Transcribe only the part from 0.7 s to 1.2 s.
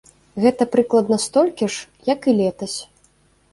прыкладна